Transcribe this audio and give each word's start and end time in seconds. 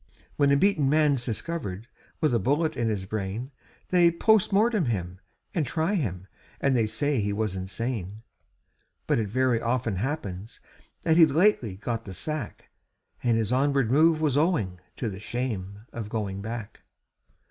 When 0.35 0.51
a 0.51 0.57
beaten 0.57 0.89
man's 0.89 1.23
discovered 1.23 1.87
with 2.21 2.33
a 2.33 2.39
bullet 2.39 2.75
in 2.75 2.89
his 2.89 3.05
brain, 3.05 3.51
They 3.89 4.09
POST 4.09 4.51
MORTEM 4.51 4.85
him, 4.85 5.19
and 5.53 5.63
try 5.63 5.93
him, 5.93 6.25
and 6.59 6.75
they 6.75 6.87
say 6.87 7.21
he 7.21 7.31
was 7.31 7.55
insane; 7.55 8.23
But 9.05 9.19
it 9.19 9.27
very 9.29 9.61
often 9.61 9.97
happens 9.97 10.59
that 11.03 11.17
he'd 11.17 11.29
lately 11.29 11.75
got 11.75 12.05
the 12.05 12.15
sack, 12.15 12.69
And 13.21 13.37
his 13.37 13.53
onward 13.53 13.91
move 13.91 14.19
was 14.19 14.37
owing 14.37 14.79
to 14.95 15.07
the 15.07 15.19
shame 15.19 15.85
of 15.93 16.09
going 16.09 16.41
back. 16.41 16.81